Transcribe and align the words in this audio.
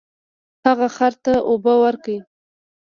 هغه 0.65 0.87
خر 0.95 1.13
ته 1.23 1.33
اوبه 1.49 1.73
ورکړې. 1.83 2.17